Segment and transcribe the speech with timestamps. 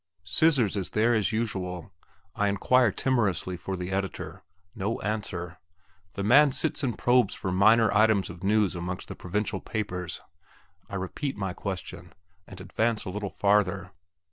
[0.23, 1.93] "Scissors" is there as usual.
[2.33, 4.41] I inquire timorously for the editor.
[4.73, 5.59] No answer.
[6.13, 10.19] The man sits and probes for minor items of news amongst the provincial papers.
[10.89, 12.13] I repeat my question,
[12.47, 13.91] and advance a little farther.